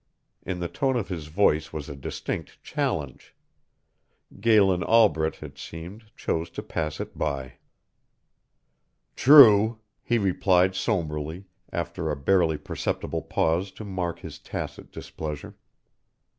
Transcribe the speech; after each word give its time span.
In 0.41 0.57
the 0.57 0.67
tone 0.67 0.95
of 0.95 1.09
his 1.09 1.27
voice 1.27 1.71
was 1.71 1.87
a 1.87 1.95
distinct 1.95 2.57
challenge. 2.63 3.35
Galen 4.39 4.81
Albret, 4.81 5.43
it 5.43 5.59
seemed, 5.59 6.05
chose 6.17 6.49
to 6.57 6.63
pass 6.63 6.99
it 6.99 7.15
by. 7.15 7.59
"True," 9.15 9.77
he 10.01 10.17
replied 10.17 10.73
sombrely, 10.73 11.43
after 11.71 12.09
a 12.09 12.15
barely 12.15 12.57
perceptible 12.57 13.21
pause 13.21 13.69
to 13.73 13.85
mark 13.85 14.21
his 14.21 14.39
tacit 14.39 14.91
displeasure. 14.91 15.53